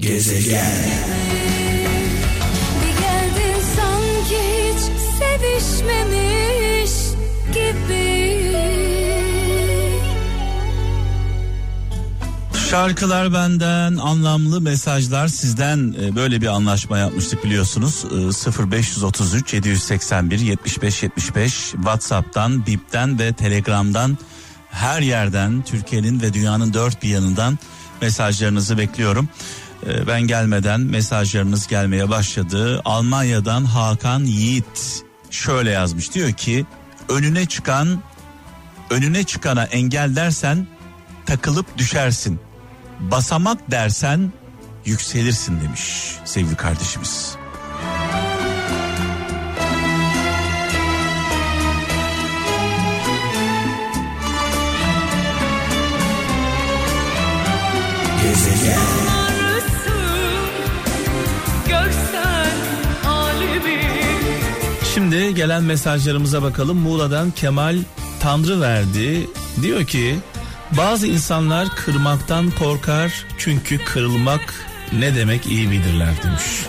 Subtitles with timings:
[0.00, 0.66] Gezegen
[2.80, 4.80] Bir geldin sanki hiç
[5.18, 6.92] sevişmemiş
[7.52, 8.10] gibi
[12.70, 18.04] Şarkılar benden, anlamlı mesajlar sizden e, böyle bir anlaşma yapmıştık biliyorsunuz.
[18.04, 24.18] E, 0533 781 75 75 WhatsApp'tan, Bip'ten ve Telegram'dan
[24.70, 27.58] her yerden Türkiye'nin ve dünyanın dört bir yanından
[28.02, 29.28] mesajlarınızı bekliyorum.
[29.86, 32.82] E, Ben gelmeden mesajlarınız gelmeye başladı.
[32.84, 36.66] Almanya'dan Hakan Yiğit şöyle yazmış diyor ki
[37.08, 38.02] önüne çıkan
[38.90, 40.66] önüne çıkana engel dersen
[41.26, 42.40] takılıp düşersin.
[43.00, 44.32] Basamak dersen
[44.84, 47.36] yükselirsin demiş sevgili kardeşimiz.
[58.22, 58.89] Gezegen
[64.94, 66.78] Şimdi gelen mesajlarımıza bakalım.
[66.78, 67.78] Muğla'dan Kemal
[68.20, 69.30] Tanrı verdi.
[69.62, 70.18] Diyor ki
[70.76, 74.54] bazı insanlar kırmaktan korkar çünkü kırılmak
[74.92, 76.66] ne demek iyi bilirler demiş.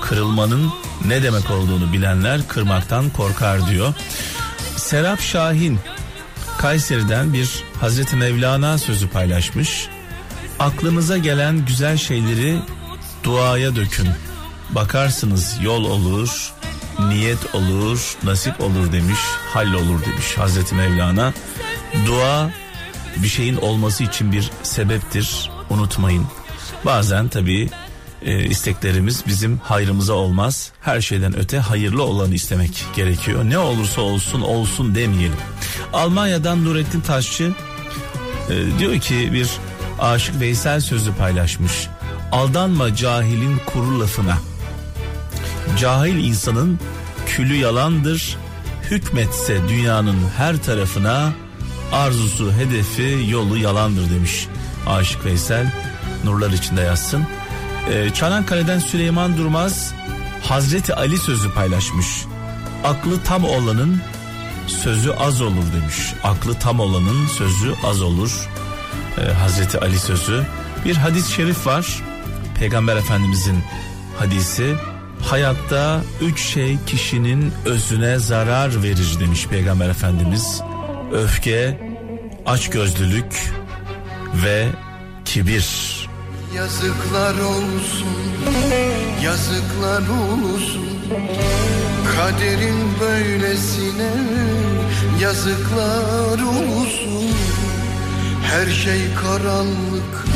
[0.00, 0.72] Kırılmanın
[1.06, 3.94] ne demek olduğunu bilenler kırmaktan korkar diyor.
[4.76, 5.78] Serap Şahin
[6.58, 9.88] Kayseri'den bir Hazreti Mevlana sözü paylaşmış.
[10.58, 12.58] Aklınıza gelen güzel şeyleri
[13.24, 14.08] duaya dökün.
[14.70, 16.52] Bakarsınız yol olur,
[17.08, 19.18] niyet olur, nasip olur demiş,
[19.52, 21.32] hallolur demiş Hazreti Mevlana.
[22.06, 22.50] Dua
[23.16, 25.50] bir şeyin olması için bir sebeptir.
[25.70, 26.26] Unutmayın.
[26.84, 27.70] Bazen tabii
[28.22, 30.72] e, isteklerimiz bizim hayrımıza olmaz.
[30.80, 33.44] Her şeyden öte hayırlı olanı istemek gerekiyor.
[33.44, 35.38] Ne olursa olsun olsun demeyelim.
[35.92, 37.52] Almanya'dan Nurettin Taşçı
[38.50, 39.50] e, diyor ki bir
[40.00, 41.88] aşık Veysel sözü paylaşmış.
[42.32, 44.49] Aldanma cahilin kuru lafına.
[45.78, 46.78] Cahil insanın
[47.26, 48.36] külü yalandır.
[48.90, 51.32] Hükmetse dünyanın her tarafına
[51.92, 54.46] arzusu, hedefi, yolu yalandır demiş.
[54.86, 55.72] Aşık Veysel
[56.24, 57.26] nurlar içinde yazsın.
[57.90, 59.94] Ee, Çanakkale'den Süleyman Durmaz
[60.42, 62.06] Hazreti Ali sözü paylaşmış.
[62.84, 64.00] Aklı tam olanın
[64.66, 66.14] sözü az olur demiş.
[66.24, 68.48] Aklı tam olanın sözü az olur.
[69.18, 70.46] Ee, Hazreti Ali sözü.
[70.84, 72.02] Bir hadis-i şerif var.
[72.58, 73.58] Peygamber Efendimizin
[74.18, 74.76] hadisi.
[75.30, 80.62] Hayatta üç şey kişinin özüne zarar verir demiş Peygamber Efendimiz.
[81.12, 81.80] Öfke,
[82.46, 83.52] açgözlülük
[84.44, 84.66] ve
[85.24, 85.68] kibir.
[86.56, 88.06] Yazıklar olsun,
[89.24, 90.88] yazıklar olsun
[92.16, 94.12] Kaderin böylesine
[95.20, 97.30] yazıklar olsun
[98.42, 100.26] Her şey karanlık,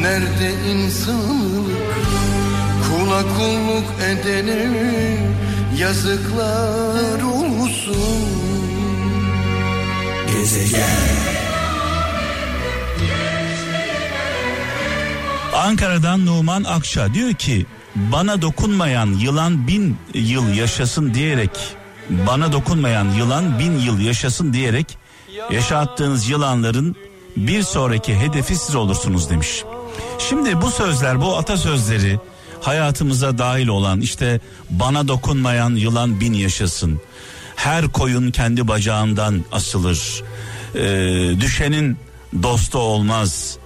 [0.00, 2.31] nerede insanlık
[3.12, 5.16] Kula kulluk edene
[5.78, 7.96] yazıklar olsun.
[10.32, 10.82] Gezegen.
[15.54, 21.50] Ankara'dan Numan Akça diyor ki bana dokunmayan yılan bin yıl yaşasın diyerek
[22.10, 24.98] bana dokunmayan yılan bin yıl yaşasın diyerek
[25.50, 26.96] yaşattığınız yılanların
[27.36, 29.30] bir sonraki hedefi siz olursunuz.
[29.30, 29.64] demiş.
[30.18, 32.18] Şimdi bu sözler bu atasözleri
[32.62, 34.40] hayatımıza dahil olan işte
[34.70, 37.00] bana dokunmayan yılan bin yaşasın.
[37.56, 40.22] Her koyun kendi bacağından asılır.
[40.74, 41.96] Ee, düşenin
[42.42, 43.56] dostu olmaz.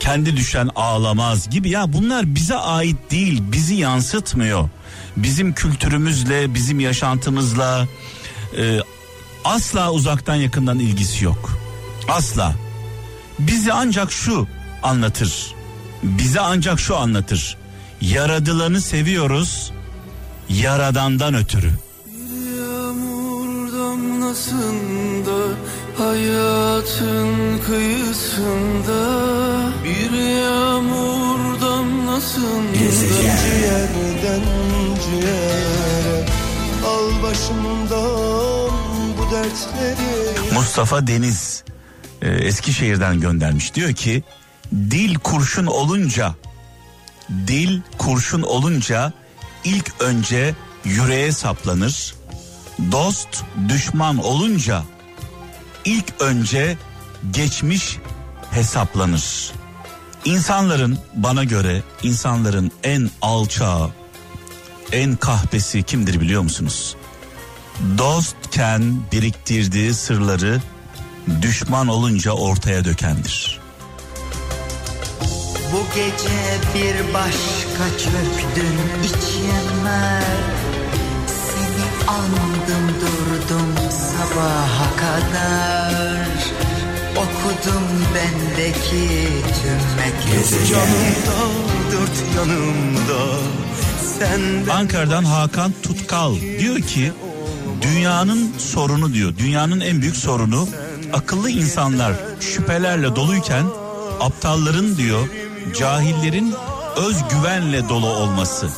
[0.00, 1.70] Kendi düşen ağlamaz gibi.
[1.70, 4.68] Ya bunlar bize ait değil bizi yansıtmıyor.
[5.16, 7.88] Bizim kültürümüzle bizim yaşantımızla
[8.58, 8.78] e,
[9.44, 11.58] asla uzaktan yakından ilgisi yok.
[12.08, 12.54] Asla.
[13.38, 14.46] Bizi ancak şu
[14.82, 15.54] anlatır.
[16.02, 17.56] Bize ancak şu anlatır
[18.00, 19.72] yaradılanı seviyoruz
[20.48, 21.70] yaradandan ötürü
[22.58, 25.36] Yağmur damlasında
[25.98, 29.00] hayatın kıyısında
[29.84, 33.36] bir yağmur damlasında Gezegen.
[33.36, 34.42] ciğerden
[35.04, 36.26] ciğere
[36.86, 38.70] al başımdan
[39.18, 41.64] bu dertleri Mustafa Deniz
[42.22, 43.74] e, Eskişehir'den göndermiş.
[43.74, 44.22] Diyor ki
[44.72, 46.34] dil kurşun olunca
[47.30, 49.12] dil kurşun olunca
[49.64, 52.14] ilk önce yüreğe saplanır.
[52.92, 54.82] Dost düşman olunca
[55.84, 56.78] ilk önce
[57.30, 57.98] geçmiş
[58.50, 59.52] hesaplanır.
[60.24, 63.90] İnsanların bana göre insanların en alçağı,
[64.92, 66.96] en kahpesi kimdir biliyor musunuz?
[67.98, 70.60] Dostken biriktirdiği sırları
[71.42, 73.65] düşman olunca ortaya dökendir.
[75.72, 76.38] Bu gece
[76.74, 80.22] bir başka çöktün içime.
[81.26, 86.26] Seni andım durdum sabaha kadar.
[87.16, 87.82] Okudum
[88.14, 89.28] bendeki
[89.62, 91.38] tüm mektupları Canımda
[91.92, 93.38] dört yanımda.
[94.18, 97.12] Sen Ankara'dan Hakan Tutkal diyor ki
[97.82, 99.32] dünyanın sorunu diyor.
[99.38, 100.68] Dünyanın en büyük sorunu
[101.12, 103.64] akıllı insanlar şüphelerle doluyken
[104.20, 105.28] aptalların diyor
[105.78, 106.54] cahillerin
[106.96, 108.68] özgüvenle dolu olması.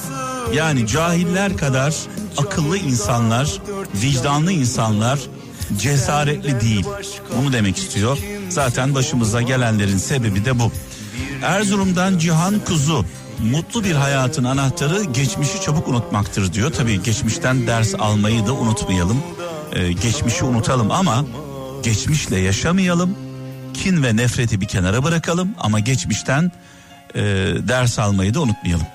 [0.55, 1.95] Yani cahiller kadar
[2.37, 3.59] akıllı insanlar,
[4.03, 5.19] vicdanlı insanlar
[5.79, 6.87] cesaretli değil.
[7.37, 8.19] Bunu demek istiyor.
[8.49, 10.73] Zaten başımıza gelenlerin sebebi de bu.
[11.43, 13.05] Erzurum'dan Cihan Kuzu
[13.51, 16.73] mutlu bir hayatın anahtarı geçmişi çabuk unutmaktır diyor.
[16.73, 19.23] Tabii geçmişten ders almayı da unutmayalım.
[19.73, 21.25] Ee, geçmişi unutalım ama
[21.83, 23.17] geçmişle yaşamayalım.
[23.75, 26.53] Kin ve nefreti bir kenara bırakalım ama geçmişten
[27.15, 27.23] e,
[27.69, 28.87] ders almayı da unutmayalım.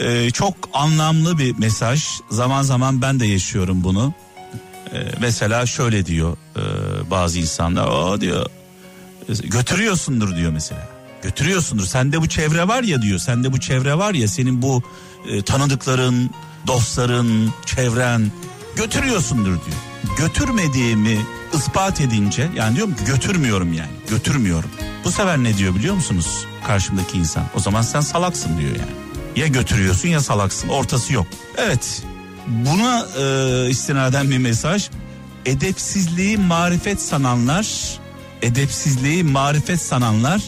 [0.00, 2.04] Ee, çok anlamlı bir mesaj.
[2.30, 4.14] Zaman zaman ben de yaşıyorum bunu.
[4.92, 6.60] Ee, mesela şöyle diyor e,
[7.10, 7.86] bazı insanlar.
[7.86, 8.46] O diyor
[9.44, 10.88] götürüyorsundur diyor mesela.
[11.22, 11.84] Götürüyorsundur.
[11.84, 13.18] Sende bu çevre var ya diyor.
[13.18, 14.82] Sende bu çevre var ya senin bu
[15.28, 16.30] e, tanıdıkların,
[16.66, 18.32] dostların, çevren
[18.76, 20.16] götürüyorsundur diyor.
[20.18, 21.18] Götürmediğimi
[21.54, 23.90] ispat edince yani diyorum ki götürmüyorum yani.
[24.10, 24.70] Götürmüyorum.
[25.04, 27.44] Bu sefer ne diyor biliyor musunuz karşımdaki insan?
[27.54, 28.92] O zaman sen salaksın diyor yani.
[29.36, 30.68] Ya götürüyorsun ya salaksın.
[30.68, 31.26] Ortası yok.
[31.56, 32.02] Evet.
[32.46, 34.90] Buna e, istinaden bir mesaj.
[35.46, 37.98] Edepsizliği marifet sananlar,
[38.42, 40.42] edepsizliği marifet sananlar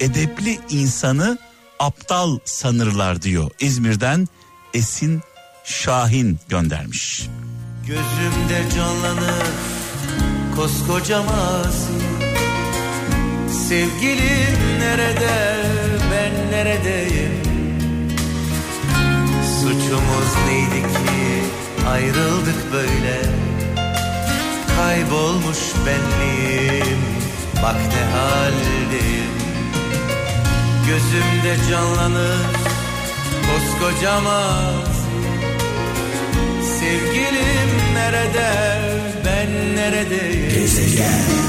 [0.00, 1.38] edepli insanı
[1.78, 3.50] aptal sanırlar diyor.
[3.60, 4.28] İzmir'den
[4.74, 5.22] Esin
[5.64, 7.28] Şahin göndermiş.
[7.86, 9.46] Gözümde canlanır
[10.56, 12.13] koskoca mazi
[13.68, 15.56] Sevgilim nerede
[16.10, 17.42] ben neredeyim?
[19.60, 21.42] Suçumuz neydi ki
[21.90, 23.20] ayrıldık böyle?
[24.76, 26.98] Kaybolmuş benliğim
[27.62, 29.34] bak ne haldeyim?
[30.86, 32.46] Gözümde canlanır
[33.46, 35.04] koskoca mazi
[36.78, 38.78] Sevgilim nerede
[39.24, 40.50] ben neredeyim?
[40.54, 41.43] Gezegen.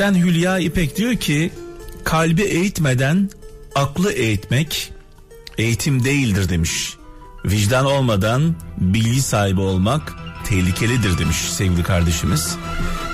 [0.00, 1.52] İzmir'den Hülya İpek diyor ki
[2.04, 3.30] kalbi eğitmeden
[3.74, 4.92] aklı eğitmek
[5.58, 6.96] eğitim değildir demiş.
[7.44, 10.12] Vicdan olmadan bilgi sahibi olmak
[10.44, 12.56] tehlikelidir demiş sevgili kardeşimiz.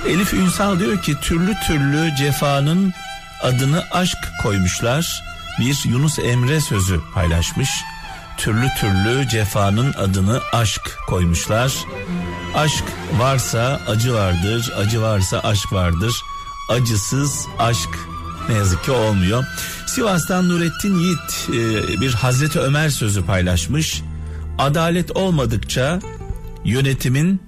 [0.07, 2.93] Elif Ünsal diyor ki türlü türlü cefanın
[3.41, 5.23] adını aşk koymuşlar.
[5.59, 7.69] Bir Yunus Emre sözü paylaşmış.
[8.37, 11.73] Türlü türlü cefanın adını aşk koymuşlar.
[12.55, 12.83] Aşk
[13.19, 16.13] varsa acı vardır, acı varsa aşk vardır.
[16.69, 17.89] Acısız aşk
[18.49, 19.45] ne yazık ki olmuyor.
[19.85, 24.01] Sivas'tan Nurettin Yiğit e, bir Hazreti Ömer sözü paylaşmış.
[24.57, 25.99] Adalet olmadıkça
[26.65, 27.41] yönetimin,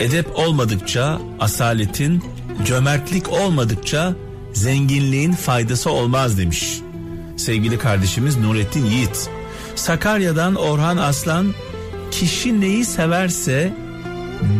[0.00, 2.24] edep olmadıkça asaletin,
[2.64, 4.14] cömertlik olmadıkça
[4.52, 6.80] zenginliğin faydası olmaz demiş.
[7.36, 9.30] Sevgili kardeşimiz Nurettin Yiğit.
[9.74, 11.54] Sakarya'dan Orhan Aslan
[12.10, 13.72] kişi neyi severse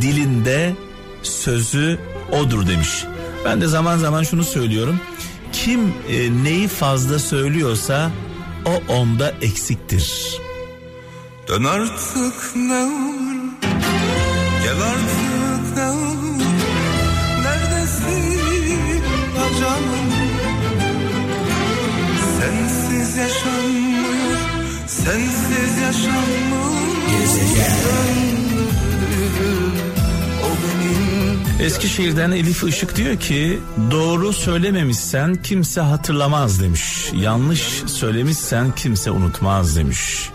[0.01, 0.75] dilinde
[1.23, 1.99] sözü
[2.33, 3.05] odur demiş.
[3.47, 5.01] Ben de zaman zaman şunu söylüyorum.
[5.53, 8.11] Kim e, neyi fazla söylüyorsa
[8.65, 10.37] o onda eksiktir.
[11.49, 13.37] Dön artık ne olur
[14.63, 16.45] Gel artık ne olur
[17.43, 19.03] Neredesin
[19.61, 20.11] canım
[22.39, 24.39] Sensiz yaşanmıyor
[24.87, 26.73] Sensiz yaşanmıyor
[27.11, 27.77] Gezegen.
[30.43, 33.59] O benim Eskişehir'den Elif Işık diyor ki
[33.91, 37.11] doğru söylememişsen kimse hatırlamaz demiş.
[37.15, 40.29] Yanlış söylemişsen kimse unutmaz demiş.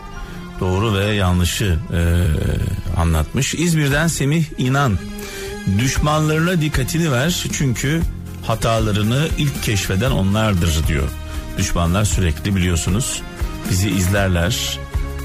[0.59, 1.99] Doğru ve yanlışı eee,
[2.97, 3.55] anlatmış.
[3.55, 4.99] İzmir'den Semih İnan
[5.79, 8.01] düşmanlarına dikkatini ver çünkü
[8.47, 11.09] hatalarını ilk keşfeden onlardır diyor.
[11.57, 13.21] Düşmanlar sürekli biliyorsunuz
[13.69, 14.79] bizi izlerler.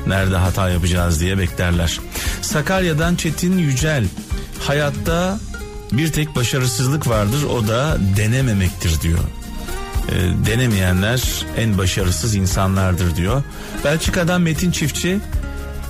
[0.06, 2.00] Nerede hata yapacağız diye beklerler.
[2.42, 4.04] Sakarya'dan Çetin Yücel
[4.66, 5.38] hayatta
[5.92, 9.18] bir tek başarısızlık vardır o da denememektir diyor.
[10.08, 13.42] E, denemeyenler en başarısız insanlardır diyor.
[13.84, 15.18] Belçika'dan Metin Çiftçi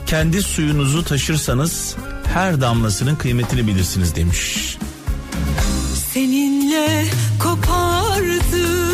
[0.07, 1.97] kendi suyunuzu taşırsanız
[2.35, 4.79] her damlasının kıymetini bilirsiniz demiş.
[6.13, 7.05] Seninle
[7.43, 8.87] kopardık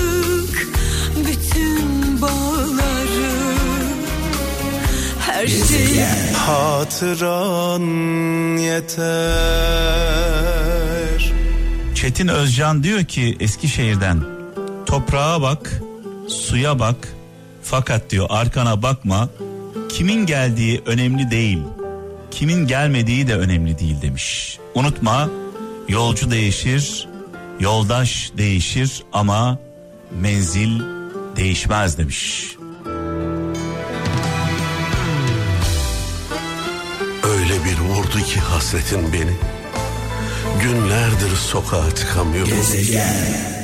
[1.17, 3.33] bütün bağları
[5.21, 6.05] her şey
[6.47, 7.83] Hatıran
[8.57, 10.52] yeter
[12.03, 14.21] Çetin Özcan diyor ki Eskişehir'den
[14.87, 15.83] toprağa bak,
[16.29, 17.09] suya bak
[17.63, 19.29] fakat diyor arkana bakma.
[19.89, 21.59] Kimin geldiği önemli değil.
[22.31, 24.59] Kimin gelmediği de önemli değil demiş.
[24.75, 25.31] Unutma
[25.89, 27.09] yolcu değişir,
[27.61, 29.59] yoldaş değişir ama
[30.21, 30.81] menzil
[31.37, 32.57] değişmez demiş.
[37.23, 39.62] Öyle bir vurdu ki hasretin beni.
[40.63, 42.53] Günlerdir sokağa çıkamıyorum.
[42.53, 43.62] Gezegen